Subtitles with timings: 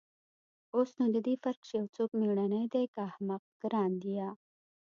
[0.75, 4.27] اوس نو د دې فرق چې يو څوک مېړنى دى که احمق گران ديه.